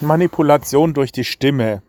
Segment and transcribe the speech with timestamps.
[0.00, 1.82] Manipulation durch die Stimme.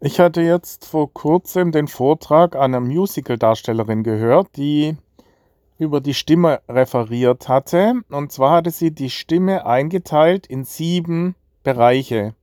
[0.00, 4.96] Ich hatte jetzt vor kurzem den Vortrag einer Musical-Darstellerin gehört, die
[5.78, 8.00] über die Stimme referiert hatte.
[8.08, 12.34] Und zwar hatte sie die Stimme eingeteilt in sieben Bereiche.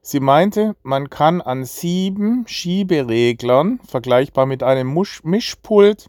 [0.00, 6.08] Sie meinte, man kann an sieben Schiebereglern, vergleichbar mit einem Mischpult,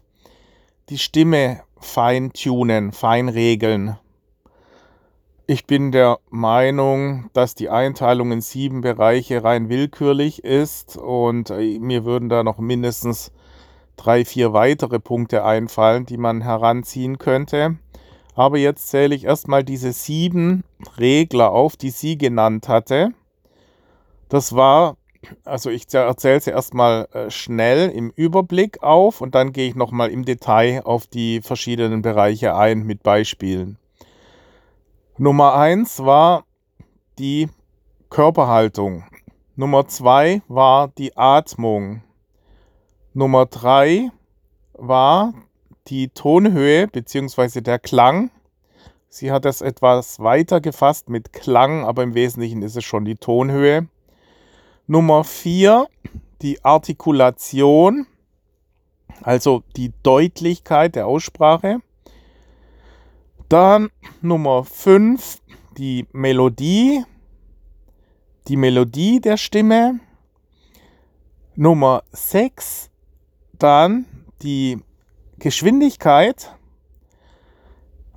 [0.88, 3.98] die Stimme feintunen, feinregeln.
[5.50, 11.78] Ich bin der Meinung, dass die Einteilung in sieben Bereiche rein willkürlich ist und äh,
[11.78, 13.32] mir würden da noch mindestens
[13.96, 17.78] drei, vier weitere Punkte einfallen, die man heranziehen könnte.
[18.34, 20.64] Aber jetzt zähle ich erstmal diese sieben
[20.98, 23.14] Regler auf, die sie genannt hatte.
[24.28, 24.98] Das war,
[25.46, 30.10] also ich erzähle sie erstmal äh, schnell im Überblick auf und dann gehe ich nochmal
[30.10, 33.77] im Detail auf die verschiedenen Bereiche ein mit Beispielen.
[35.20, 36.44] Nummer eins war
[37.18, 37.48] die
[38.08, 39.02] Körperhaltung.
[39.56, 42.04] Nummer zwei war die Atmung.
[43.14, 44.12] Nummer drei
[44.74, 45.34] war
[45.88, 47.62] die Tonhöhe bzw.
[47.62, 48.30] der Klang.
[49.08, 53.16] Sie hat das etwas weiter gefasst mit Klang, aber im Wesentlichen ist es schon die
[53.16, 53.88] Tonhöhe.
[54.86, 55.88] Nummer vier
[56.42, 58.06] die Artikulation,
[59.24, 61.80] also die Deutlichkeit der Aussprache.
[63.48, 63.88] Dann
[64.20, 65.40] Nummer 5,
[65.78, 67.02] die Melodie,
[68.46, 70.00] die Melodie der Stimme.
[71.54, 72.90] Nummer 6,
[73.58, 74.04] dann
[74.42, 74.78] die
[75.38, 76.54] Geschwindigkeit.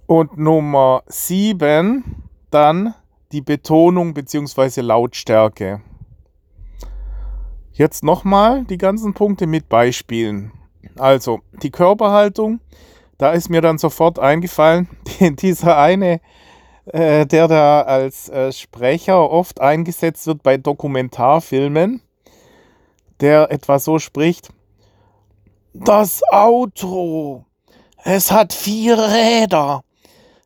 [0.06, 2.04] Und Nummer 7,
[2.50, 2.94] dann
[3.32, 4.82] die Betonung bzw.
[4.82, 5.82] Lautstärke.
[7.72, 10.52] Jetzt nochmal die ganzen Punkte mit Beispielen.
[10.98, 12.60] Also die Körperhaltung,
[13.22, 16.22] da ist mir dann sofort eingefallen, dieser eine,
[16.86, 22.02] äh, der da als äh, Sprecher oft eingesetzt wird bei Dokumentarfilmen,
[23.20, 24.50] der etwa so spricht,
[25.76, 27.46] das Auto,
[28.04, 29.84] es hat vier Räder,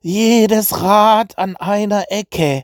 [0.01, 2.63] jedes Rad an einer Ecke.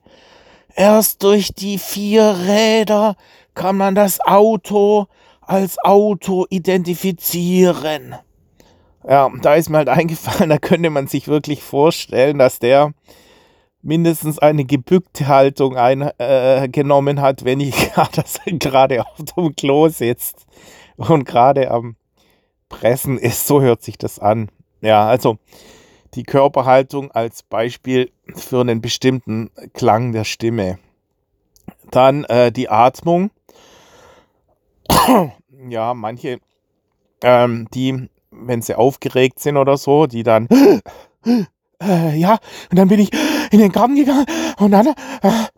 [0.75, 3.15] Erst durch die vier Räder
[3.53, 5.07] kann man das Auto
[5.39, 8.15] als Auto identifizieren.
[9.07, 12.93] Ja, da ist mir halt eingefallen, da könnte man sich wirklich vorstellen, dass der
[13.81, 17.91] mindestens eine gebückte Haltung eingenommen äh, hat, wenn ich
[18.45, 20.45] gerade auf dem Klo sitzt
[20.97, 21.95] und gerade am
[22.69, 23.47] Pressen ist.
[23.47, 24.49] So hört sich das an.
[24.81, 25.37] Ja, also
[26.13, 30.77] die Körperhaltung als Beispiel für einen bestimmten Klang der Stimme.
[31.89, 33.31] Dann äh, die Atmung.
[35.69, 36.39] ja, manche,
[37.23, 40.47] ähm, die wenn sie aufgeregt sind oder so, die dann,
[41.81, 42.37] äh, ja,
[42.69, 43.11] und dann bin ich
[43.51, 44.25] in den Garten gegangen
[44.59, 44.93] und dann äh,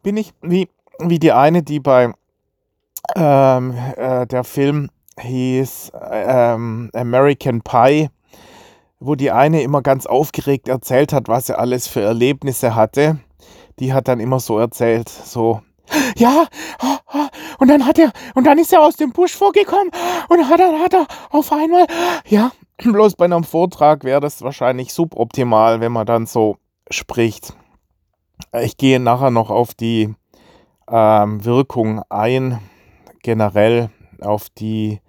[0.02, 0.70] bin ich wie,
[1.00, 2.14] wie die eine, die bei
[3.16, 4.90] ähm, äh, der Film
[5.20, 8.10] hieß ähm, American Pie,
[9.00, 13.20] wo die eine immer ganz aufgeregt erzählt hat, was sie alles für Erlebnisse hatte.
[13.80, 15.62] Die hat dann immer so erzählt, so,
[16.16, 16.46] ja,
[17.60, 19.92] und dann hat er, und dann ist er aus dem Busch vorgekommen
[20.30, 21.86] und hat er, hat er auf einmal,
[22.28, 22.52] ja,
[22.84, 26.58] bloß bei einem Vortrag wäre das wahrscheinlich suboptimal, wenn man dann so
[26.90, 27.54] spricht.
[28.62, 30.14] Ich gehe nachher noch auf die
[30.90, 32.60] ähm, Wirkung ein,
[33.22, 33.90] generell
[34.22, 35.00] auf die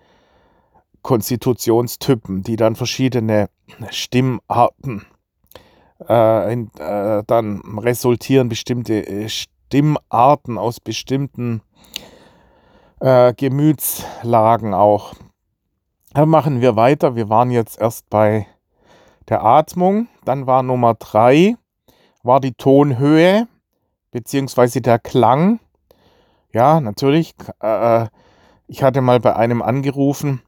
[1.02, 3.48] Konstitutionstypen, die dann verschiedene
[3.90, 5.04] Stimmarten
[6.08, 11.62] äh, in, äh, dann resultieren, bestimmte äh, Stimmarten aus bestimmten
[13.00, 15.14] äh, Gemütslagen auch.
[16.14, 17.16] Dann machen wir weiter.
[17.16, 18.46] Wir waren jetzt erst bei
[19.28, 20.06] der Atmung.
[20.24, 21.56] Dann war Nummer drei,
[22.22, 23.48] war die Tonhöhe
[24.12, 25.58] beziehungsweise der Klang.
[26.52, 27.34] Ja, natürlich.
[27.60, 28.06] Äh,
[28.68, 30.40] ich hatte mal bei einem angerufen,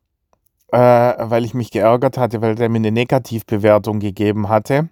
[0.71, 4.89] äh, weil ich mich geärgert hatte, weil der mir eine Negativbewertung gegeben hatte.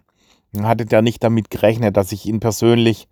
[0.52, 3.08] Dann hatte der nicht damit gerechnet, dass ich ihn persönlich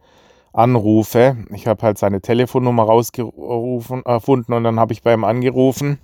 [0.53, 1.37] anrufe.
[1.51, 6.01] Ich habe halt seine Telefonnummer rausgerufen, erfunden und dann habe ich bei ihm angerufen.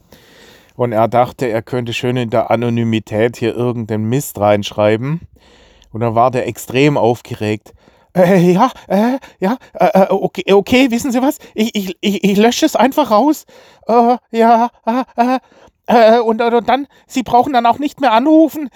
[0.79, 5.23] Und er dachte, er könnte schön in der Anonymität hier irgendeinen Mist reinschreiben.
[5.91, 7.75] Und dann war der extrem aufgeregt.
[8.17, 11.39] Äh, ja, äh, ja, äh, äh okay, okay, wissen Sie was?
[11.57, 13.45] Ich, ich, ich, ich lösche es einfach raus.
[13.89, 14.71] Äh, ja,
[15.87, 18.69] äh, und, und, dann, Sie brauchen dann auch nicht mehr anrufen.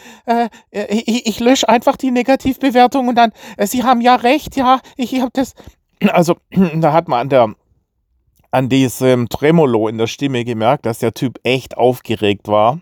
[0.73, 5.31] Ich, ich lösche einfach die Negativbewertung und dann, Sie haben ja recht, ja, ich habe
[5.35, 5.55] das.
[6.09, 6.35] Also,
[6.75, 7.55] da hat man an der
[8.53, 12.81] an diesem Tremolo in der Stimme gemerkt, dass der Typ echt aufgeregt war.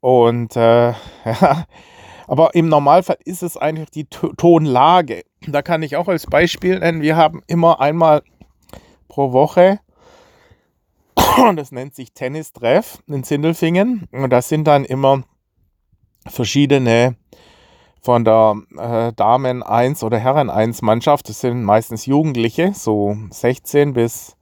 [0.00, 0.94] Und äh,
[2.26, 5.22] aber im Normalfall ist es einfach die Tonlage.
[5.46, 8.22] Da kann ich auch als Beispiel nennen, wir haben immer einmal
[9.08, 9.78] pro Woche.
[11.54, 14.08] Das nennt sich Tennistreff in Sindelfingen.
[14.10, 15.22] Und das sind dann immer
[16.26, 17.16] verschiedene
[18.02, 21.28] von der äh, Damen 1 oder Herren 1 Mannschaft.
[21.28, 24.36] Das sind meistens Jugendliche, so 16 bis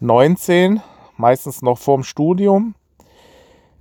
[0.00, 0.82] 19,
[1.16, 2.74] meistens noch vorm Studium,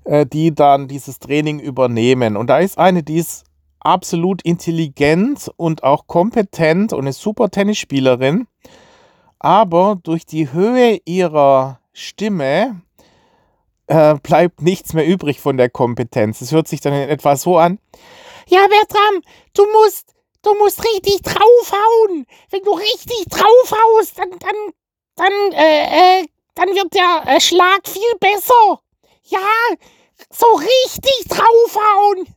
[0.04, 2.38] äh, die dann dieses Training übernehmen.
[2.38, 3.46] Und da ist eine, die ist
[3.80, 8.48] absolut intelligent und auch kompetent und eine super Tennisspielerin.
[9.40, 12.81] Aber durch die Höhe ihrer Stimme
[13.88, 16.42] äh, bleibt nichts mehr übrig von der Kompetenz.
[16.42, 17.80] Es hört sich dann in etwa so an.
[18.48, 19.22] Ja, Bertram,
[19.54, 22.25] du musst, du musst richtig draufhauen.
[22.50, 24.56] Wenn du richtig draufhaust, dann, dann,
[25.18, 26.25] dann, äh, äh,
[26.56, 28.80] dann wird der äh, Schlag viel besser.
[29.24, 29.40] Ja,
[30.30, 32.28] so richtig draufhauen.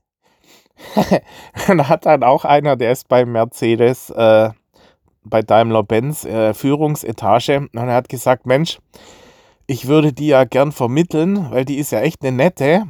[1.79, 4.51] da hat dann auch einer, der ist bei Mercedes, äh,
[5.23, 8.79] bei Daimler-Benz äh, Führungsetage und er hat gesagt, Mensch,
[9.67, 12.87] ich würde die ja gern vermitteln, weil die ist ja echt eine nette,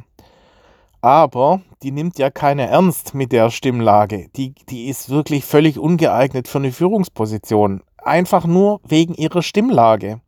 [1.01, 4.29] aber die nimmt ja keiner ernst mit der Stimmlage.
[4.35, 7.83] Die, die ist wirklich völlig ungeeignet für eine Führungsposition.
[8.01, 10.21] Einfach nur wegen ihrer Stimmlage.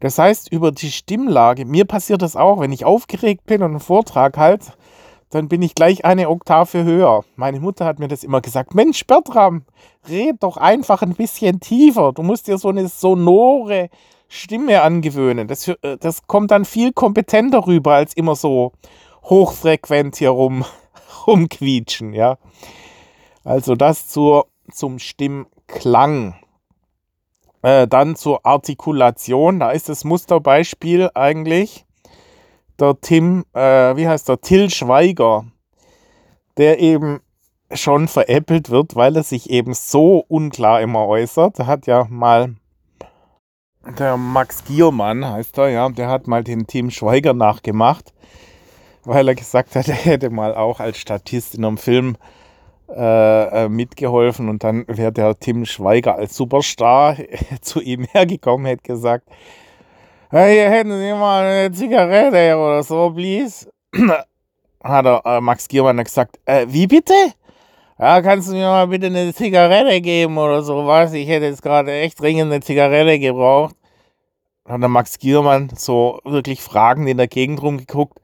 [0.00, 3.80] Das heißt, über die Stimmlage, mir passiert das auch, wenn ich aufgeregt bin und einen
[3.80, 4.72] Vortrag halt,
[5.30, 7.24] dann bin ich gleich eine Oktave höher.
[7.36, 9.62] Meine Mutter hat mir das immer gesagt, Mensch, Bertram,
[10.08, 12.12] red doch einfach ein bisschen tiefer.
[12.12, 13.88] Du musst dir so eine sonore
[14.28, 15.48] Stimme angewöhnen.
[15.48, 18.72] Das, äh, das kommt dann viel kompetenter rüber, als immer so
[19.24, 20.64] hochfrequent hier rum,
[21.26, 22.38] rumquietschen, ja.
[23.44, 26.34] Also das zur, zum Stimmklang.
[27.62, 31.86] Äh, dann zur Artikulation, da ist das Musterbeispiel eigentlich.
[32.80, 35.44] Der Tim, äh, wie heißt der, Till Schweiger,
[36.56, 37.20] der eben
[37.72, 41.60] schon veräppelt wird, weil er sich eben so unklar immer äußert.
[41.60, 42.56] Er hat ja mal,
[43.98, 48.12] der Max Giermann heißt er, ja, der hat mal den Tim Schweiger nachgemacht,
[49.04, 52.16] weil er gesagt hat, er hätte mal auch als Statist in einem Film
[52.96, 57.16] äh, äh mitgeholfen und dann wäre der Tim Schweiger als Superstar
[57.60, 59.28] zu ihm hergekommen, hätte gesagt,
[60.32, 63.70] hier hätten Sie mal eine Zigarette oder so, please.
[64.82, 67.12] Hat er, äh, Max Giermann gesagt, äh, wie bitte?
[67.98, 71.12] Ja, kannst du mir mal bitte eine Zigarette geben oder sowas?
[71.12, 73.76] Ich hätte jetzt gerade echt dringend eine Zigarette gebraucht.
[74.66, 78.18] Hat der Max Giermann so wirklich fragend in der Gegend rumgeguckt.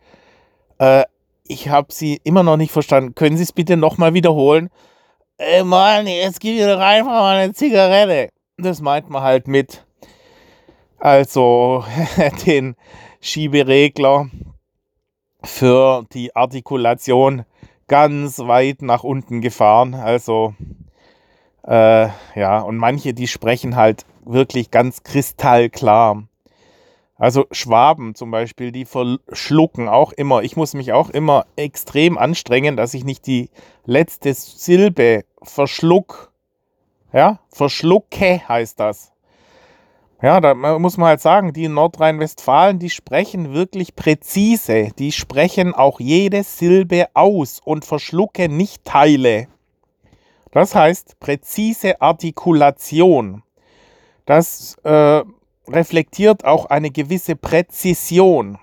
[0.78, 1.04] Äh,
[1.48, 3.14] ich habe Sie immer noch nicht verstanden.
[3.14, 4.70] Können Sie es bitte nochmal wiederholen?
[5.38, 8.30] Ey, Mann, jetzt gib mir doch einfach mal eine Zigarette.
[8.56, 9.84] Das meint man halt mit
[10.98, 11.84] also
[12.46, 12.76] den
[13.20, 14.30] Schieberegler
[15.44, 17.44] für die Artikulation
[17.86, 19.94] ganz weit nach unten gefahren.
[19.94, 20.54] Also
[21.66, 26.24] äh, ja, und manche, die sprechen halt wirklich ganz kristallklar.
[27.18, 30.42] Also Schwaben zum Beispiel, die verschlucken auch immer.
[30.42, 33.50] Ich muss mich auch immer extrem anstrengen, dass ich nicht die
[33.84, 36.32] letzte Silbe verschluck.
[37.12, 39.12] Ja, verschlucke heißt das.
[40.22, 44.90] Ja, da muss man halt sagen, die in Nordrhein-Westfalen, die sprechen wirklich präzise.
[44.98, 49.48] Die sprechen auch jede Silbe aus und verschlucken nicht Teile.
[50.52, 53.42] Das heißt präzise Artikulation.
[54.24, 55.22] Das äh,
[55.72, 58.58] reflektiert auch eine gewisse Präzision.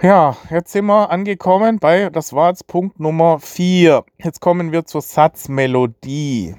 [0.00, 4.04] Ja, jetzt sind wir angekommen bei, das war jetzt Punkt Nummer 4.
[4.18, 6.56] Jetzt kommen wir zur Satzmelodie.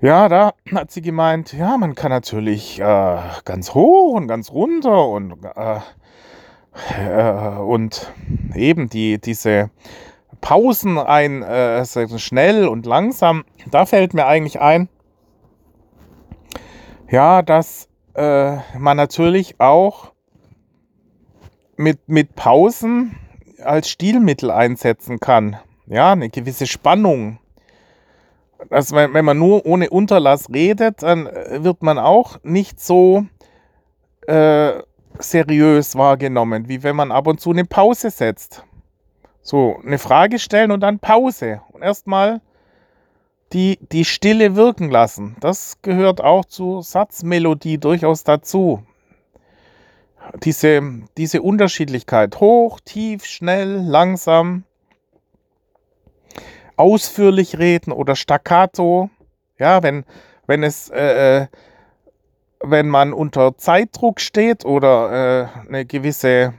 [0.00, 5.08] Ja, da hat sie gemeint, ja, man kann natürlich äh, ganz hoch und ganz runter
[5.08, 5.78] und, äh,
[6.98, 8.10] äh, und
[8.54, 9.70] eben die, diese
[10.40, 11.84] Pausen ein, äh,
[12.18, 13.44] schnell und langsam.
[13.70, 14.88] Da fällt mir eigentlich ein,
[17.10, 20.12] ja, dass äh, man natürlich auch
[21.76, 23.16] mit, mit Pausen
[23.62, 25.56] als Stilmittel einsetzen kann.
[25.86, 27.40] Ja, eine gewisse Spannung
[28.68, 33.24] also wenn, wenn man nur ohne Unterlass redet, dann äh, wird man auch nicht so
[34.26, 34.72] äh,
[35.18, 38.64] seriös wahrgenommen, wie wenn man ab und zu eine Pause setzt.
[39.42, 41.62] So, eine Frage stellen und dann Pause.
[41.72, 42.42] Und erstmal
[43.52, 45.36] die, die Stille wirken lassen.
[45.40, 48.82] Das gehört auch zur Satzmelodie durchaus dazu.
[50.44, 50.82] Diese,
[51.16, 52.38] diese Unterschiedlichkeit.
[52.40, 54.64] Hoch, tief, schnell, langsam
[56.76, 59.10] ausführlich reden oder staccato.
[59.58, 60.04] Ja, wenn,
[60.46, 61.46] wenn es, äh, äh,
[62.60, 66.54] wenn man unter Zeitdruck steht oder äh, eine gewisse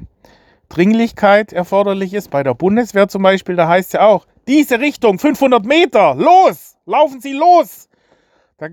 [0.69, 5.65] Dringlichkeit erforderlich ist, bei der Bundeswehr zum Beispiel, da heißt ja auch, diese Richtung 500
[5.65, 7.89] Meter, los, laufen Sie los.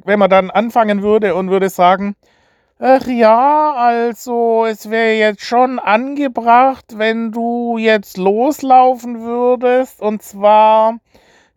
[0.04, 2.14] Wenn man dann anfangen würde und würde sagen,
[2.78, 10.98] ach ja, also es wäre jetzt schon angebracht, wenn du jetzt loslaufen würdest und zwar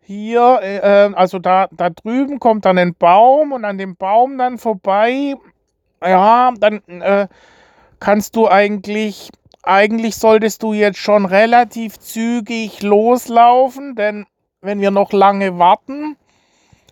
[0.00, 4.36] hier, äh, äh, also da, da drüben kommt dann ein Baum und an dem Baum
[4.38, 5.34] dann vorbei,
[6.02, 7.28] ja, dann äh,
[8.00, 9.30] kannst du eigentlich,
[9.62, 14.26] eigentlich solltest du jetzt schon relativ zügig loslaufen, denn
[14.60, 16.16] wenn wir noch lange warten,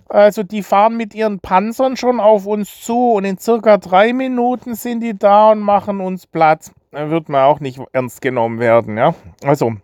[0.09, 4.75] also die fahren mit ihren Panzern schon auf uns zu und in circa drei Minuten
[4.75, 6.73] sind die da und machen uns Platz.
[6.91, 9.15] Dann wird man auch nicht ernst genommen werden, ja.
[9.45, 9.75] Also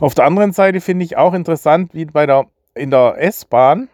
[0.00, 3.88] auf der anderen Seite finde ich auch interessant, wie bei der in der S-Bahn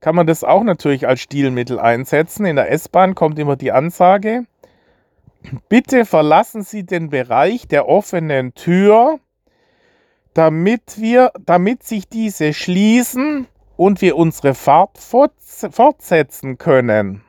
[0.00, 2.44] kann man das auch natürlich als Stilmittel einsetzen.
[2.44, 4.44] In der S-Bahn kommt immer die Ansage:
[5.68, 9.18] Bitte verlassen Sie den Bereich der offenen Tür,
[10.32, 13.46] damit wir, damit sich diese schließen
[13.76, 17.22] und wir unsere Fahrt fortsetzen können.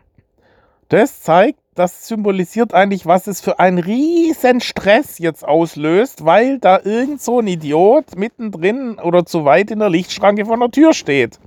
[0.90, 6.80] Das zeigt, das symbolisiert eigentlich, was es für einen riesen Stress jetzt auslöst, weil da
[6.82, 11.40] irgend so ein Idiot mittendrin oder zu weit in der Lichtschranke von der Tür steht.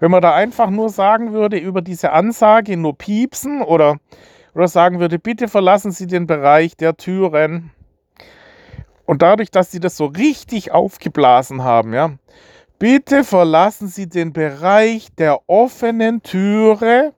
[0.00, 3.96] Wenn man da einfach nur sagen würde, über diese Ansage nur piepsen oder,
[4.54, 7.70] oder sagen würde, bitte verlassen Sie den Bereich der Türen.
[9.06, 12.12] Und dadurch, dass sie das so richtig aufgeblasen haben, ja,
[12.78, 17.14] Bitte verlassen Sie den Bereich der offenen Türe,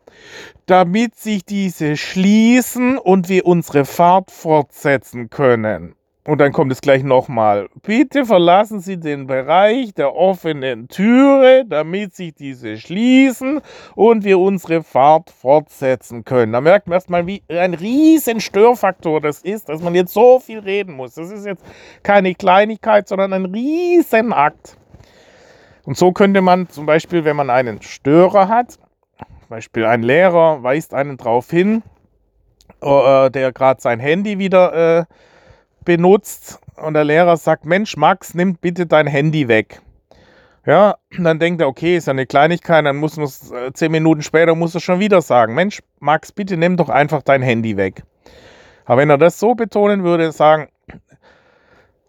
[0.66, 5.95] damit sich diese schließen und wir unsere Fahrt fortsetzen können.
[6.26, 7.68] Und dann kommt es gleich nochmal.
[7.83, 13.61] Bitte verlassen Sie den Bereich der offenen Türe, damit sich diese schließen
[13.95, 16.52] und wir unsere Fahrt fortsetzen können.
[16.52, 20.59] Da merkt man erstmal, wie ein riesen Störfaktor das ist, dass man jetzt so viel
[20.59, 21.14] reden muss.
[21.14, 21.64] Das ist jetzt
[22.02, 24.76] keine Kleinigkeit, sondern ein riesen Akt.
[25.85, 30.64] Und so könnte man zum Beispiel, wenn man einen Störer hat, zum Beispiel ein Lehrer
[30.64, 31.85] weist einen darauf hin,
[32.83, 35.04] äh, der gerade sein Handy wieder äh,
[35.87, 39.81] benutzt und der Lehrer sagt, Mensch, Max, nimm bitte dein Handy weg.
[40.66, 43.93] Ja, dann denkt er, okay, ist ja eine Kleinigkeit, dann muss man es äh, zehn
[43.93, 47.76] Minuten später muss er schon wieder sagen, Mensch, Max, bitte nimm doch einfach dein Handy
[47.76, 48.02] weg.
[48.85, 50.69] Aber wenn er das so betonen würde, sagen,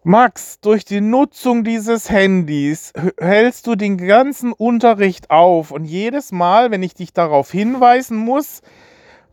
[0.02, 6.70] Max, durch die Nutzung dieses Handys hältst du den ganzen Unterricht auf und jedes Mal,
[6.70, 8.62] wenn ich dich darauf hinweisen muss,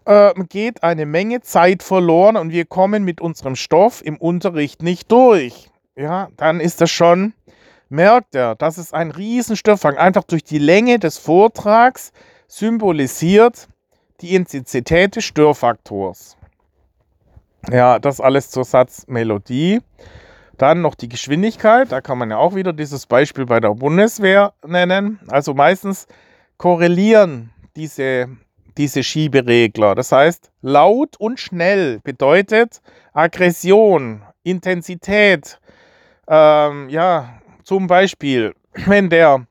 [0.06, 5.12] äh, geht eine Menge Zeit verloren und wir kommen mit unserem Stoff im Unterricht nicht
[5.12, 5.70] durch.
[5.96, 7.34] Ja, dann ist das schon,
[7.90, 9.98] merkt er, das ist ein Riesenstoffang.
[9.98, 12.12] Einfach durch die Länge des Vortrags
[12.48, 13.68] symbolisiert
[14.22, 16.38] die Intensität des Störfaktors.
[17.72, 19.82] Ja, das alles zur Satzmelodie.
[20.58, 24.54] Dann noch die Geschwindigkeit, da kann man ja auch wieder dieses Beispiel bei der Bundeswehr
[24.66, 25.20] nennen.
[25.28, 26.08] Also meistens
[26.58, 28.30] korrelieren diese,
[28.78, 29.96] diese Schieberegler.
[29.96, 32.82] Das heißt, laut und schnell bedeutet
[33.14, 35.60] Aggression, Intensität.
[36.28, 38.54] Ähm, ja, zum Beispiel,
[38.86, 39.48] wenn der,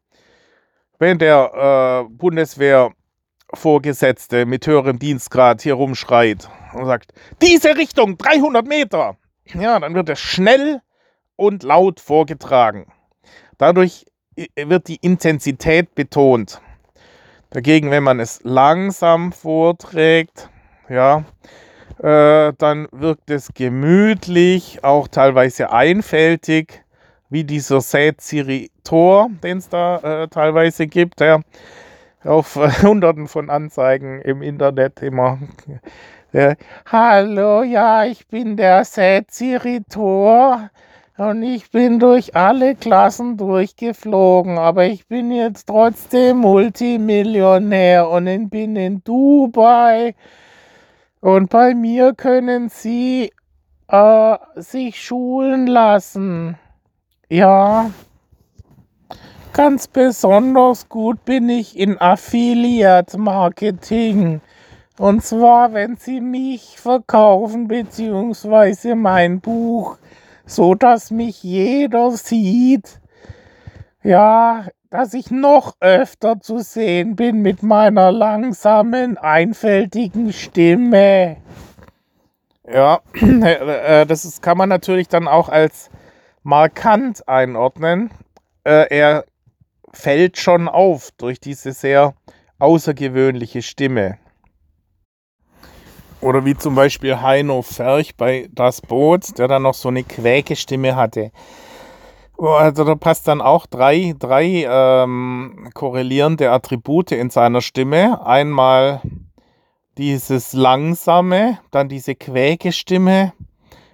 [0.98, 7.12] wenn der äh, Bundeswehrvorgesetzte mit höherem Dienstgrad hier rumschreit und sagt,
[7.42, 9.16] diese Richtung 300 Meter,
[9.52, 10.80] ja, dann wird er schnell
[11.36, 12.90] und laut vorgetragen.
[13.58, 14.06] Dadurch
[14.56, 16.60] wird die Intensität betont.
[17.54, 20.50] Dagegen, wenn man es langsam vorträgt,
[20.88, 21.22] ja,
[22.02, 26.82] äh, dann wirkt es gemütlich, auch teilweise einfältig,
[27.30, 31.42] wie dieser Sätziritor, den es da äh, teilweise gibt, der
[32.24, 35.38] auf äh, hunderten von Anzeigen im Internet immer.
[36.86, 40.70] Hallo, ja, ich bin der Sätziritor.
[41.16, 48.74] Und ich bin durch alle Klassen durchgeflogen, aber ich bin jetzt trotzdem Multimillionär und bin
[48.74, 50.16] in Dubai.
[51.20, 53.32] Und bei mir können Sie
[53.86, 56.58] äh, sich schulen lassen.
[57.28, 57.92] Ja.
[59.52, 64.40] Ganz besonders gut bin ich in Affiliate Marketing.
[64.98, 69.96] Und zwar, wenn Sie mich verkaufen, beziehungsweise mein Buch
[70.46, 73.00] so dass mich jeder sieht.
[74.02, 81.38] Ja, dass ich noch öfter zu sehen bin mit meiner langsamen, einfältigen Stimme.
[82.70, 85.90] Ja, äh, das ist, kann man natürlich dann auch als
[86.42, 88.10] markant einordnen.
[88.64, 89.24] Äh, er
[89.92, 92.14] fällt schon auf durch diese sehr
[92.58, 94.18] außergewöhnliche Stimme.
[96.24, 100.96] Oder wie zum Beispiel Heino Ferch bei Das Boot, der dann noch so eine Quäkestimme
[100.96, 101.32] hatte.
[102.38, 108.24] Also da passt dann auch drei, drei ähm, korrelierende Attribute in seiner Stimme.
[108.26, 109.02] Einmal
[109.98, 113.34] dieses langsame, dann diese quäke Stimme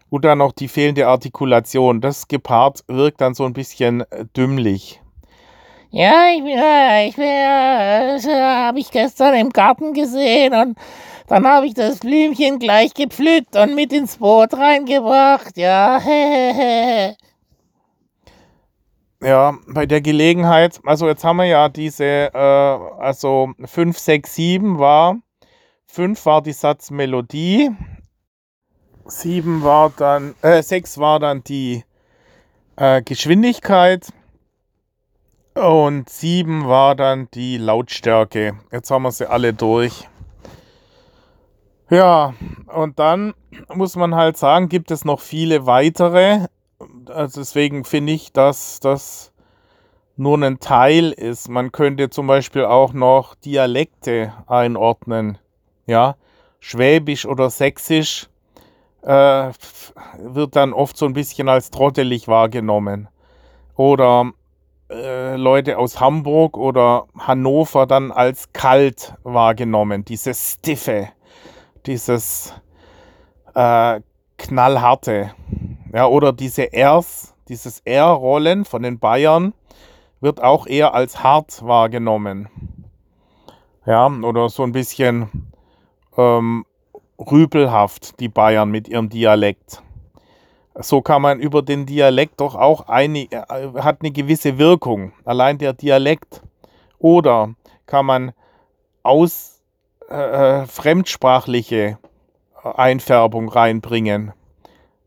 [0.08, 2.00] und dann noch die fehlende Artikulation.
[2.00, 5.00] Das gepaart wirkt dann so ein bisschen äh, dümmlich.
[5.90, 10.78] Ja, ich, ja, ich, das äh, habe ich gestern im Garten gesehen und
[11.30, 15.56] dann habe ich das Blümchen gleich gepflückt und mit ins Boot reingebracht.
[15.56, 16.00] Ja,
[19.22, 24.78] Ja, bei der Gelegenheit, also jetzt haben wir ja diese, äh, also 5, 6, 7
[24.78, 25.18] war,
[25.86, 27.70] 5 war die Satzmelodie,
[29.04, 31.84] 7 war dann, äh, 6 war dann die
[32.76, 34.08] äh, Geschwindigkeit
[35.54, 38.58] und 7 war dann die Lautstärke.
[38.72, 40.08] Jetzt haben wir sie alle durch.
[41.90, 42.34] Ja,
[42.68, 43.34] und dann
[43.74, 46.46] muss man halt sagen, gibt es noch viele weitere.
[47.06, 49.32] Also deswegen finde ich, dass das
[50.16, 51.48] nur ein Teil ist.
[51.48, 55.38] Man könnte zum Beispiel auch noch Dialekte einordnen.
[55.86, 56.14] Ja,
[56.60, 58.28] Schwäbisch oder Sächsisch
[59.02, 59.50] äh,
[60.18, 63.08] wird dann oft so ein bisschen als trottelig wahrgenommen.
[63.74, 64.30] Oder
[64.90, 70.04] äh, Leute aus Hamburg oder Hannover dann als kalt wahrgenommen.
[70.04, 71.08] Dieses Stiffe,
[71.86, 72.54] dieses
[73.54, 74.00] äh,
[74.38, 75.32] knallharte.
[75.92, 79.54] Ja, oder diese Rs, dieses R-Rollen von den Bayern
[80.20, 82.48] wird auch eher als hart wahrgenommen.
[83.86, 85.50] Ja, oder so ein bisschen
[86.16, 86.64] ähm,
[87.18, 89.82] rüpelhaft, die Bayern mit ihrem Dialekt.
[90.74, 95.58] So kann man über den Dialekt doch auch eine, äh, hat eine gewisse Wirkung, allein
[95.58, 96.42] der Dialekt.
[96.98, 97.54] Oder
[97.86, 98.32] kann man
[99.02, 99.49] aus
[100.10, 101.98] äh, äh fremdsprachliche
[102.62, 104.32] Einfärbung reinbringen.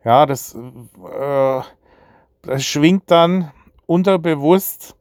[0.03, 1.61] Ja, das, äh,
[2.41, 3.51] das schwingt dann
[3.85, 4.95] unterbewusst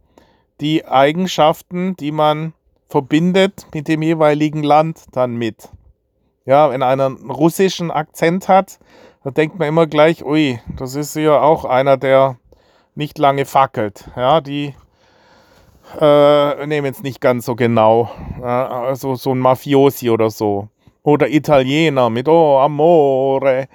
[0.61, 2.53] die Eigenschaften, die man
[2.89, 5.71] verbindet mit dem jeweiligen Land dann mit.
[6.45, 8.79] Ja, wenn einer einen russischen Akzent hat,
[9.25, 12.37] da denkt man immer gleich, ui, das ist ja auch einer, der
[12.95, 14.11] nicht lange fackelt.
[14.17, 14.75] Ja, die
[16.01, 18.11] äh, nehmen es nicht ganz so genau.
[18.41, 20.69] Ja, also so ein Mafiosi oder so.
[21.03, 23.69] Oder Italiener mit Oh, Amore.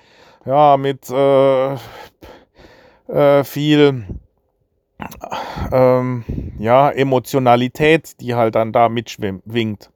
[0.45, 1.73] Ja, mit äh,
[3.08, 4.06] äh, viel
[5.71, 6.23] ähm,
[6.60, 9.89] ja, Emotionalität, die halt dann da mitschwingt.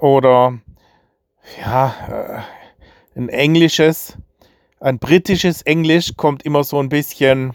[0.00, 0.58] Oder
[1.60, 4.16] ja, äh, ein englisches,
[4.80, 7.54] ein britisches Englisch kommt immer so ein bisschen,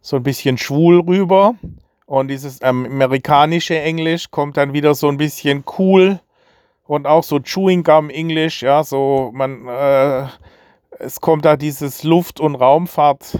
[0.00, 1.54] so ein bisschen schwul rüber.
[2.06, 6.20] Und dieses amerikanische Englisch kommt dann wieder so ein bisschen cool
[6.86, 10.26] und auch so Chewing Gum Englisch, ja, so man, äh,
[10.98, 13.38] es kommt da dieses Luft- und Raumfahrt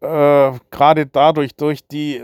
[0.00, 2.22] äh, gerade dadurch, durch die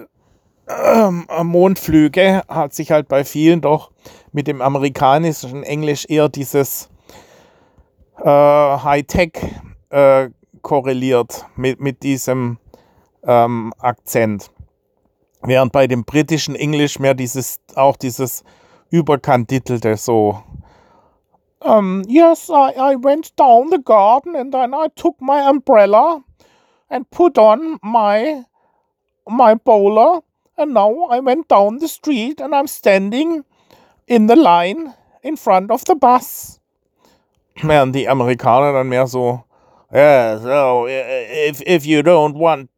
[0.67, 3.91] äh, Mondflüge, hat sich halt bei vielen doch
[4.33, 6.89] mit dem amerikanischen Englisch eher dieses
[8.19, 9.33] äh, Hightech
[9.91, 10.31] äh,
[10.63, 12.59] korreliert mit, mit diesem
[13.25, 14.51] ähm, Akzent.
[15.47, 18.45] Während bei dem britischen Englisch mehr dieses, auch dieses
[18.91, 20.43] überkantitelte so.
[21.61, 26.23] Um, yes, I, I went down the garden and then I took my umbrella
[26.91, 28.45] and put on my
[29.27, 30.21] my bowler
[30.57, 33.45] and now I went down the street and I'm standing
[34.07, 36.61] in the line in front of the bus.
[37.63, 39.45] Während die Amerikaner dann mehr so,
[39.93, 42.69] yeah, so if, if you don't want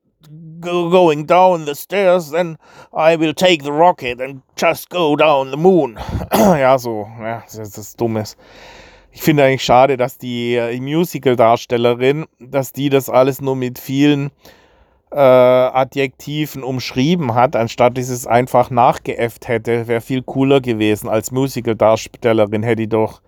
[0.61, 2.57] go going down the stairs, then
[2.93, 5.99] I will take the rocket and just go down the moon.
[6.33, 8.37] ja, so, ja, das ist dummes.
[9.13, 14.31] Ich finde eigentlich schade, dass die äh, Musical-Darstellerin, dass die das alles nur mit vielen
[15.11, 21.09] äh, Adjektiven umschrieben hat, anstatt dieses einfach nachgeäfft hätte, wäre viel cooler gewesen.
[21.09, 23.23] Als Musical-Darstellerin hätte die doch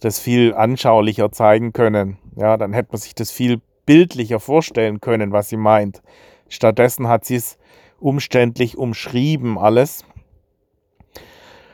[0.00, 2.18] das viel anschaulicher zeigen können.
[2.36, 6.02] Ja, dann hätte man sich das viel bildlicher vorstellen können, was sie meint.
[6.48, 7.58] Stattdessen hat sie es
[8.00, 10.04] umständlich umschrieben, alles.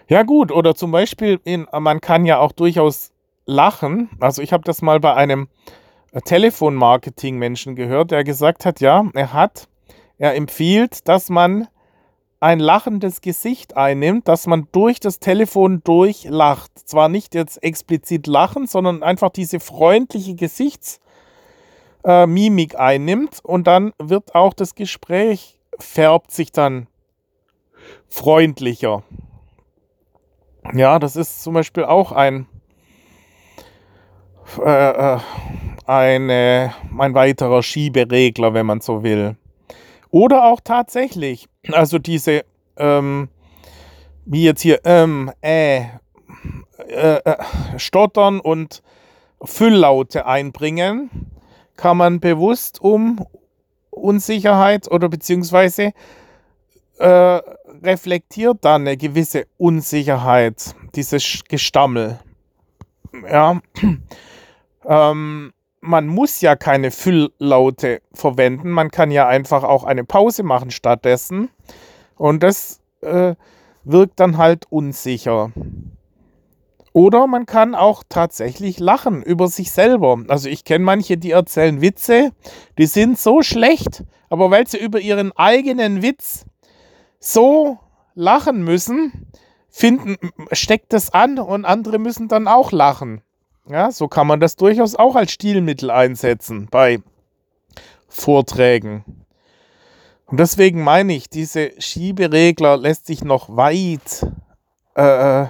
[0.08, 3.12] Ja gut, oder zum Beispiel, in, man kann ja auch durchaus
[3.46, 4.10] lachen.
[4.20, 5.48] Also ich habe das mal bei einem
[6.12, 9.68] äh, Telefonmarketing-Menschen gehört, der gesagt hat, ja, er hat,
[10.18, 11.68] er empfiehlt, dass man
[12.40, 16.70] ein lachendes Gesicht einnimmt, dass man durch das Telefon durchlacht.
[16.86, 21.03] Zwar nicht jetzt explizit lachen, sondern einfach diese freundliche Gesichtsmimik
[22.04, 22.26] äh,
[22.76, 26.86] einnimmt und dann wird auch das Gespräch färbt sich dann
[28.08, 29.02] freundlicher.
[30.72, 32.46] Ja, das ist zum Beispiel auch ein
[34.58, 35.18] äh, äh,
[35.86, 39.36] eine, ein weiterer Schieberegler, wenn man so will.
[40.10, 42.44] Oder auch tatsächlich, also diese,
[42.76, 43.28] ähm,
[44.24, 45.82] wie jetzt hier, ähm, äh,
[46.88, 47.36] äh, äh,
[47.76, 48.82] stottern und
[49.42, 51.10] Fülllaute einbringen,
[51.76, 53.24] kann man bewusst um
[53.90, 55.92] Unsicherheit oder beziehungsweise
[56.98, 57.40] äh,
[57.82, 62.18] reflektiert dann eine gewisse Unsicherheit, dieses Gestammel.
[63.30, 63.60] Ja,
[64.84, 70.70] ähm, man muss ja keine Fülllaute verwenden, man kann ja einfach auch eine Pause machen
[70.70, 71.50] stattdessen
[72.16, 73.34] und das äh,
[73.84, 75.52] wirkt dann halt unsicher.
[76.94, 80.16] Oder man kann auch tatsächlich lachen über sich selber.
[80.28, 82.30] Also ich kenne manche, die erzählen Witze,
[82.78, 86.46] die sind so schlecht, aber weil sie über ihren eigenen Witz
[87.18, 87.78] so
[88.14, 89.26] lachen müssen,
[89.68, 90.16] finden,
[90.52, 93.22] steckt das an und andere müssen dann auch lachen.
[93.68, 97.02] Ja, so kann man das durchaus auch als Stilmittel einsetzen bei
[98.06, 99.04] Vorträgen.
[100.26, 104.24] Und deswegen meine ich, diese Schieberegler lässt sich noch weit
[104.94, 105.46] äh,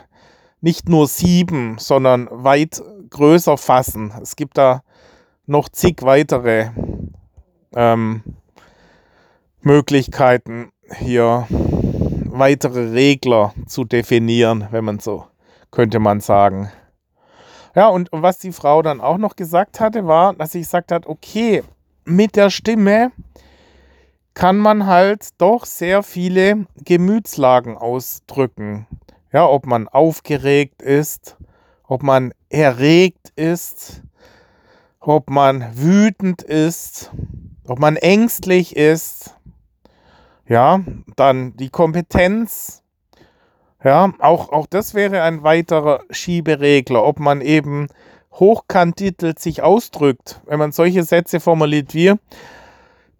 [0.65, 4.13] nicht nur sieben, sondern weit größer fassen.
[4.23, 4.83] Es gibt da
[5.45, 6.71] noch zig weitere
[7.77, 8.23] ähm,
[9.61, 15.27] Möglichkeiten, hier weitere Regler zu definieren, wenn man so
[15.71, 16.71] könnte man sagen.
[17.75, 21.07] Ja, und was die Frau dann auch noch gesagt hatte, war, dass sie gesagt hat,
[21.07, 21.63] okay,
[22.05, 23.13] mit der Stimme
[24.33, 28.87] kann man halt doch sehr viele Gemütslagen ausdrücken.
[29.35, 31.37] Ja, ob man aufgeregt ist,
[31.83, 34.01] ob man erregt ist,
[35.01, 37.11] ob man wütend ist,
[37.67, 39.35] ob man ängstlich ist.
[40.47, 40.83] Ja,
[41.17, 42.85] dann die Kompetenz.
[43.83, 47.89] Ja, auch, auch das wäre ein weiterer Schieberegler, ob man eben
[48.35, 52.13] hochkantitelt sich ausdrückt, wenn man solche Sätze formuliert wie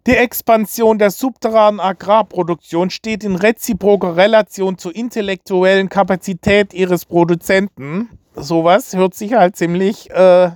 [0.07, 8.19] die Expansion der subterranen Agrarproduktion steht in reziproker Relation zur intellektuellen Kapazität ihres Produzenten.
[8.35, 10.51] Sowas hört sich halt ziemlich, äh,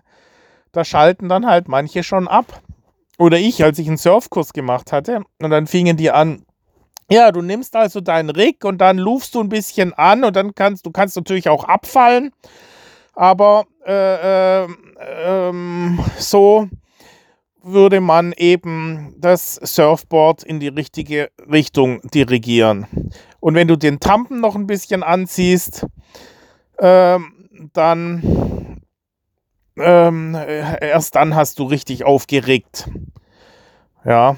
[0.71, 2.62] da schalten dann halt manche schon ab.
[3.17, 6.45] Oder ich, als ich einen Surfkurs gemacht hatte, und dann fingen die an,
[7.12, 10.53] ja, du nimmst also deinen Rig und dann lufst du ein bisschen an und dann
[10.53, 12.31] kannst du kannst natürlich auch abfallen.
[13.15, 14.67] Aber äh, äh,
[15.25, 16.69] ähm, so
[17.63, 22.86] würde man eben das Surfboard in die richtige Richtung dirigieren.
[23.39, 25.86] Und wenn du den Tampen noch ein bisschen anziehst,
[26.80, 27.34] ähm,
[27.74, 28.80] dann
[29.78, 32.89] ähm, erst dann hast du richtig aufgeregt.
[34.06, 34.38] Ja.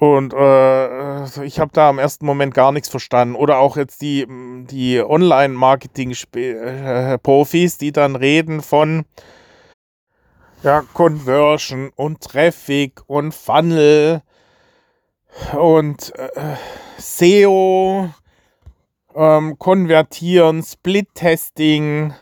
[0.00, 3.34] Und äh, ich habe da im ersten Moment gar nichts verstanden.
[3.34, 4.26] Oder auch jetzt die,
[4.70, 9.04] die Online-Marketing-Profis, äh, die dann reden von
[10.62, 14.22] ja, Conversion und Traffic und Funnel
[15.56, 16.56] und äh,
[16.98, 18.10] SEO,
[19.14, 22.14] ähm, Konvertieren, Split-Testing,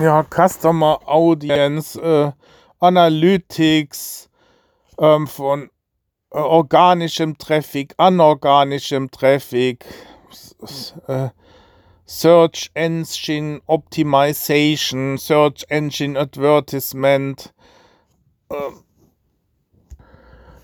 [0.00, 2.32] ja, Customer Audience, äh,
[2.78, 4.28] Analytics
[4.98, 5.70] ähm, von
[6.30, 9.84] äh, organischem Traffic, anorganischem Traffic,
[11.08, 11.28] äh,
[12.06, 17.52] Search Engine Optimization, Search Engine Advertisement,
[18.48, 18.54] äh,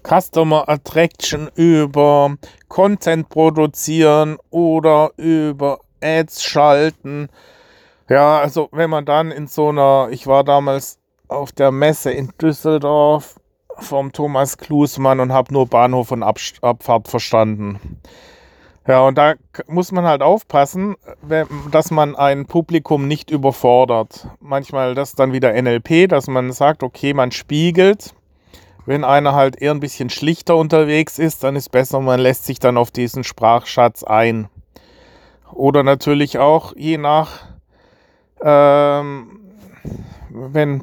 [0.04, 2.36] Customer Attraction über
[2.68, 7.28] Content produzieren oder über Ads schalten.
[8.08, 12.32] Ja, also wenn man dann in so einer, ich war damals auf der Messe in
[12.40, 13.40] Düsseldorf
[13.78, 18.00] vom Thomas Klusmann und habe nur Bahnhof und Abfahrt verstanden.
[18.86, 19.34] Ja, und da
[19.68, 20.96] muss man halt aufpassen,
[21.70, 24.26] dass man ein Publikum nicht überfordert.
[24.40, 28.14] Manchmal das dann wieder NLP, dass man sagt, okay, man spiegelt.
[28.84, 32.58] Wenn einer halt eher ein bisschen schlichter unterwegs ist, dann ist besser, man lässt sich
[32.58, 34.48] dann auf diesen Sprachschatz ein.
[35.52, 37.44] Oder natürlich auch je nach,
[38.42, 39.38] ähm,
[40.28, 40.82] wenn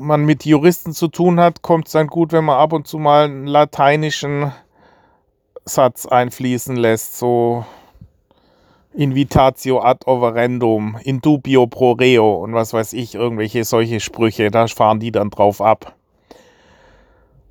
[0.00, 2.98] man mit Juristen zu tun hat, kommt es dann gut, wenn man ab und zu
[2.98, 4.52] mal einen lateinischen
[5.68, 7.64] Satz einfließen lässt, so
[8.94, 14.66] Invitatio ad overendum, in dubio pro reo und was weiß ich, irgendwelche solche Sprüche, da
[14.66, 15.94] fahren die dann drauf ab.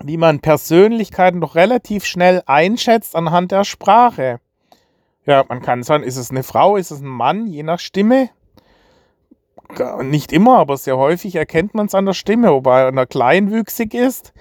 [0.04, 4.40] wie man Persönlichkeiten doch relativ schnell einschätzt anhand der Sprache.
[5.26, 8.30] Ja, man kann sagen, ist es eine Frau, ist es ein Mann, je nach Stimme
[10.04, 14.34] nicht immer, aber sehr häufig erkennt man es an der Stimme, ob einer kleinwüchsig ist.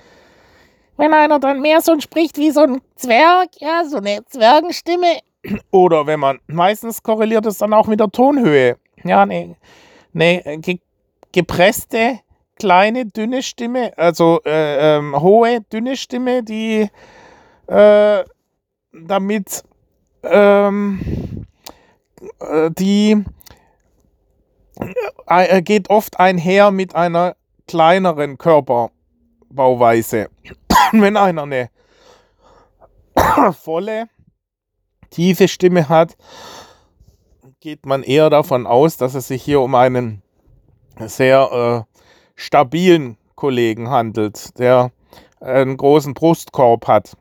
[0.97, 5.21] Wenn einer dann mehr so spricht wie so ein Zwerg, ja, so eine Zwergenstimme,
[5.71, 8.77] Oder wenn man, meistens korreliert es dann auch mit der Tonhöhe.
[9.05, 9.57] Ja, eine,
[10.15, 10.79] eine ge
[11.33, 12.21] gepresste,
[12.59, 16.91] kleine, dünne Stimme, also äh, ähm, hohe, dünne Stimme, die
[17.69, 18.25] äh,
[18.93, 19.65] damit
[20.23, 21.47] ähm,
[22.39, 23.25] äh, die
[25.63, 30.29] geht oft einher mit einer kleineren Körperbauweise.
[30.93, 31.71] Wenn einer eine
[33.53, 34.09] volle,
[35.11, 36.17] tiefe Stimme hat,
[37.61, 40.23] geht man eher davon aus, dass es sich hier um einen
[40.99, 41.99] sehr äh,
[42.35, 44.91] stabilen Kollegen handelt, der
[45.41, 47.17] einen großen Brustkorb hat.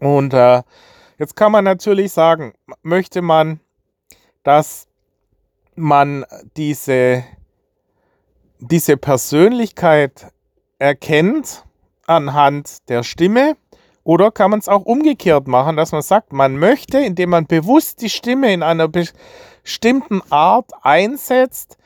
[0.00, 0.62] Und äh,
[1.18, 2.52] jetzt kann man natürlich sagen,
[2.82, 3.60] möchte man,
[4.42, 4.86] dass
[5.76, 6.24] man
[6.56, 7.24] diese,
[8.58, 10.32] diese Persönlichkeit
[10.78, 11.64] erkennt
[12.06, 13.56] anhand der Stimme,
[14.04, 18.02] oder kann man es auch umgekehrt machen, dass man sagt, man möchte, indem man bewusst
[18.02, 21.78] die Stimme in einer bestimmten Art einsetzt,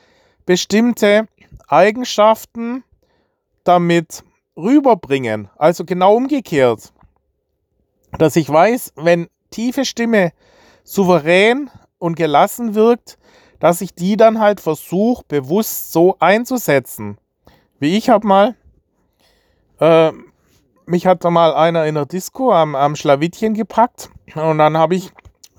[0.45, 1.29] bestimmte
[1.69, 2.83] Eigenschaften
[3.63, 4.25] damit
[4.57, 5.49] rüberbringen.
[5.57, 6.93] Also genau umgekehrt.
[8.19, 10.33] Dass ich weiß, wenn tiefe Stimme
[10.83, 13.17] souverän und gelassen wirkt,
[13.61, 17.19] dass ich die dann halt versuche, bewusst so einzusetzen.
[17.79, 18.55] Wie ich habe mal
[19.81, 20.13] äh,
[20.89, 24.95] mich hat da mal einer in der Disco am, am Schlawittchen gepackt und dann habe
[24.95, 25.11] ich,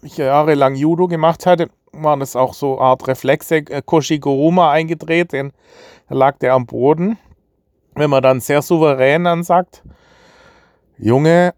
[0.02, 5.52] ich jahrelang Judo gemacht hatte, waren das auch so Art Reflexe, äh, Koshiguruma eingedreht, den,
[6.08, 7.18] da lag der am Boden.
[7.96, 9.84] Wenn man dann sehr souverän dann sagt,
[10.98, 11.54] Junge,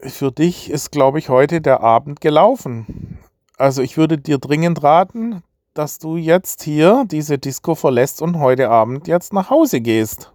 [0.00, 3.18] für dich ist, glaube ich, heute der Abend gelaufen.
[3.58, 5.42] Also ich würde dir dringend raten,
[5.74, 10.32] dass du jetzt hier diese Disco verlässt und heute Abend jetzt nach Hause gehst.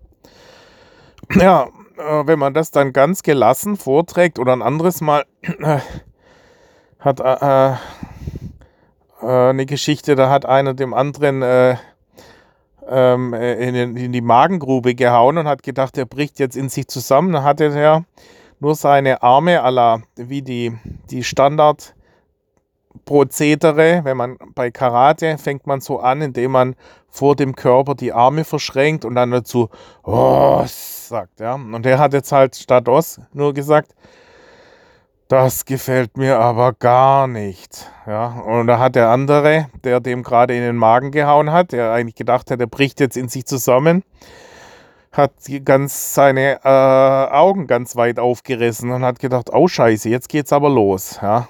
[1.33, 1.67] Ja,
[1.97, 5.79] äh, wenn man das dann ganz gelassen vorträgt oder ein anderes Mal äh,
[6.99, 7.71] hat äh,
[9.21, 11.75] äh, eine Geschichte, da hat einer dem anderen äh,
[12.87, 17.33] ähm, in, in, die Magengrube gehauen und hat gedacht, er bricht jetzt in sich zusammen.
[17.33, 18.05] Dann hatte er
[18.59, 20.77] nur seine Arme la, wie die,
[21.09, 21.95] die Standard-
[23.05, 26.75] Prozedere, wenn man bei Karate fängt man so an, indem man
[27.09, 29.69] vor dem Körper die Arme verschränkt und dann dazu
[30.03, 31.53] oh, sagt, ja.
[31.53, 33.95] Und er hat jetzt halt statt Os nur gesagt,
[35.27, 37.89] das gefällt mir aber gar nicht.
[38.05, 41.91] Ja, und da hat der andere, der dem gerade in den Magen gehauen hat, der
[41.91, 44.03] eigentlich gedacht hat, er bricht jetzt in sich zusammen,
[45.11, 45.31] hat
[45.63, 46.67] ganz seine äh,
[47.33, 51.19] Augen ganz weit aufgerissen und hat gedacht, oh Scheiße, jetzt geht's aber los.
[51.21, 51.47] Ja,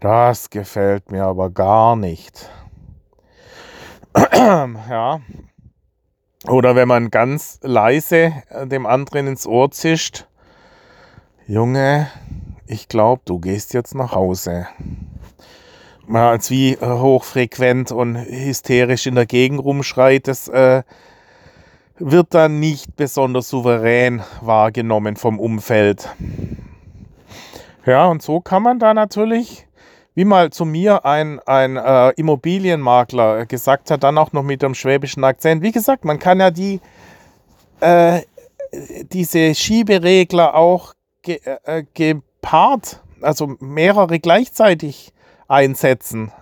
[0.00, 2.50] das gefällt mir aber gar nicht.
[4.34, 5.20] ja,
[6.46, 10.26] oder wenn man ganz leise äh, dem anderen ins Ohr zischt,
[11.46, 12.08] Junge,
[12.66, 14.66] ich glaube, du gehst jetzt nach Hause.
[16.06, 20.84] Mal als wie äh, hochfrequent und hysterisch in der Gegend rumschreit, das äh,
[21.98, 26.08] wird dann nicht besonders souverän wahrgenommen vom Umfeld.
[27.84, 29.67] Ja, und so kann man da natürlich
[30.18, 34.74] wie mal zu mir ein, ein äh, Immobilienmakler gesagt hat, dann auch noch mit dem
[34.74, 35.62] schwäbischen Akzent.
[35.62, 36.80] Wie gesagt, man kann ja die,
[37.78, 38.22] äh,
[39.12, 45.12] diese Schieberegler auch ge, äh, gepaart, also mehrere gleichzeitig
[45.46, 46.32] einsetzen.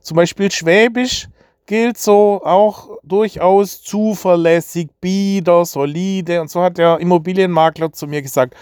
[0.00, 1.26] Zum Beispiel Schwäbisch
[1.66, 6.40] gilt so auch durchaus zuverlässig, bieder, solide.
[6.40, 8.54] Und so hat der Immobilienmakler zu mir gesagt,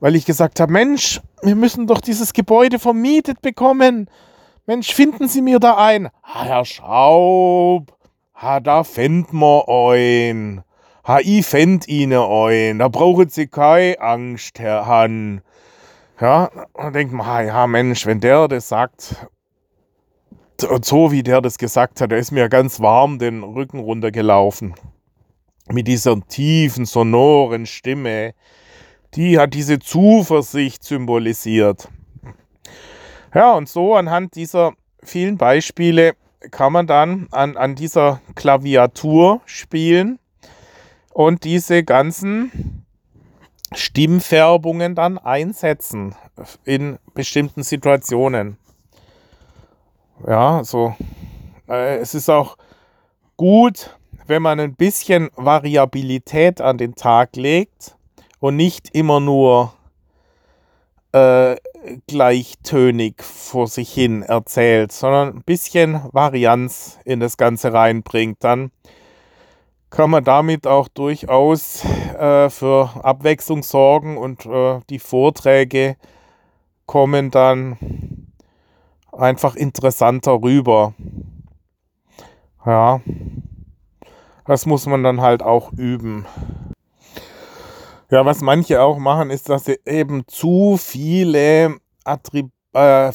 [0.00, 4.08] weil ich gesagt habe, Mensch, wir müssen doch dieses Gebäude vermietet bekommen.
[4.66, 6.08] Mensch, finden Sie mir da ein.
[6.22, 7.96] Ha, Herr Schaub,
[8.34, 10.62] ha, da fänd wir ein.
[11.06, 12.78] Ha, ich fänd Ihnen ein.
[12.78, 15.42] Da brauchen Sie keine Angst, Herr Hahn.
[16.20, 19.16] Ja, dann denkt man, ha, ja, Mensch, wenn der das sagt,
[20.68, 24.74] und so wie der das gesagt hat, der ist mir ganz warm den Rücken runtergelaufen.
[25.68, 28.34] Mit dieser tiefen, sonoren Stimme
[29.14, 31.88] die hat diese Zuversicht symbolisiert.
[33.34, 36.14] Ja, und so anhand dieser vielen Beispiele
[36.50, 40.18] kann man dann an, an dieser Klaviatur spielen
[41.12, 42.84] und diese ganzen
[43.72, 46.14] Stimmfärbungen dann einsetzen
[46.64, 48.56] in bestimmten Situationen.
[50.26, 50.94] Ja, so.
[51.68, 52.56] Äh, es ist auch
[53.36, 53.96] gut,
[54.26, 57.96] wenn man ein bisschen Variabilität an den Tag legt
[58.40, 59.72] und nicht immer nur
[61.12, 61.56] äh,
[62.06, 68.70] gleichtönig vor sich hin erzählt, sondern ein bisschen Varianz in das Ganze reinbringt, dann
[69.90, 75.96] kann man damit auch durchaus äh, für Abwechslung sorgen und äh, die Vorträge
[76.86, 77.76] kommen dann
[79.12, 80.94] einfach interessanter rüber.
[82.64, 83.00] Ja,
[84.46, 86.26] das muss man dann halt auch üben.
[88.10, 93.12] Ja, was manche auch machen, ist, dass sie eben zu viele Attribute äh,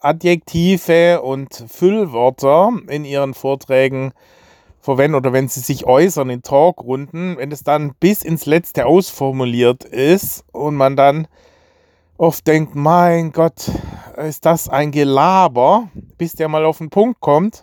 [0.00, 4.12] Adjektive und Füllwörter in ihren Vorträgen
[4.80, 9.84] verwenden oder wenn sie sich äußern in Talkrunden, wenn es dann bis ins Letzte ausformuliert
[9.84, 11.28] ist und man dann
[12.16, 13.70] oft denkt, mein Gott,
[14.16, 17.62] ist das ein Gelaber, bis der mal auf den Punkt kommt.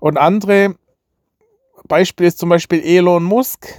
[0.00, 0.74] Und andere
[1.88, 3.78] Beispiel ist zum Beispiel Elon Musk,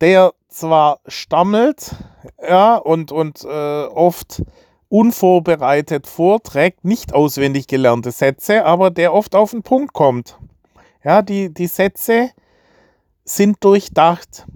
[0.00, 1.94] der zwar stammelt,
[2.42, 4.42] ja, und, und äh, oft
[4.88, 10.38] unvorbereitet vorträgt, nicht auswendig gelernte Sätze, aber der oft auf den Punkt kommt.
[11.04, 12.30] Ja, die, die Sätze
[13.24, 14.46] sind durchdacht.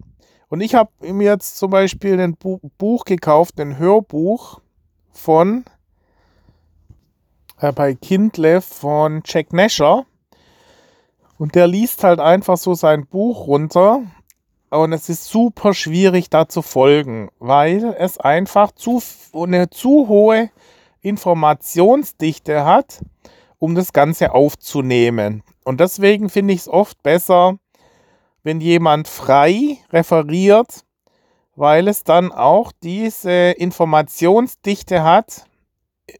[0.48, 4.60] Und ich habe mir jetzt zum Beispiel ein Buch gekauft, ein Hörbuch
[5.12, 5.64] von
[7.58, 10.04] äh, bei Kindle von Jack Nasher.
[11.38, 14.02] Und der liest halt einfach so sein Buch runter.
[14.72, 19.02] Und es ist super schwierig da zu folgen, weil es einfach zu,
[19.34, 20.48] eine zu hohe
[21.02, 23.02] Informationsdichte hat,
[23.58, 25.42] um das Ganze aufzunehmen.
[25.62, 27.58] Und deswegen finde ich es oft besser,
[28.44, 30.86] wenn jemand frei referiert,
[31.54, 35.44] weil es dann auch diese Informationsdichte hat,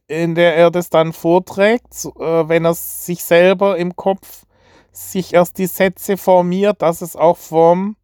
[0.05, 4.45] in der er das dann vorträgt, äh, wenn er sich selber im Kopf
[4.91, 7.95] sich erst die Sätze formiert, dass es auch vom,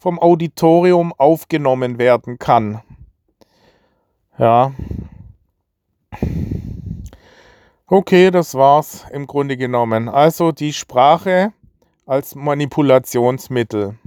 [0.00, 2.80] vom Auditorium aufgenommen werden kann.
[4.38, 4.72] Ja.
[7.86, 10.08] Okay, das war's im Grunde genommen.
[10.08, 11.52] Also die Sprache
[12.06, 13.98] als Manipulationsmittel.